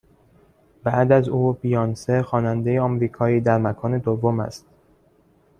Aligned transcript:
بعد 0.83 1.11
از 1.11 1.29
او 1.29 1.53
بیانسه 1.53 2.23
خواننده 2.23 2.81
آمریکایی 2.81 3.41
در 3.41 3.57
مکان 3.57 3.97
دوم 3.97 4.39
است 4.39 4.65